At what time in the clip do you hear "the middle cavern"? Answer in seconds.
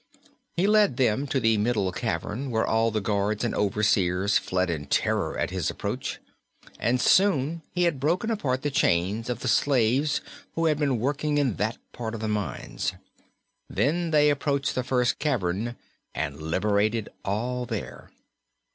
1.39-2.49